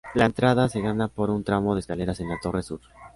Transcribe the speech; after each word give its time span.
La 0.15 0.25
entrada 0.25 0.67
se 0.67 0.81
gana 0.81 1.09
por 1.09 1.29
un 1.29 1.43
tramo 1.43 1.75
de 1.75 1.81
escaleras 1.81 2.19
en 2.21 2.29
la 2.29 2.39
torre 2.41 2.63
sur. 2.63 2.79